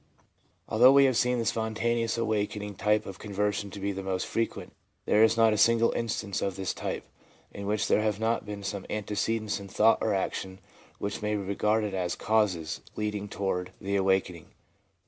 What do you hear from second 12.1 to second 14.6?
l causes' leading toward the awakening.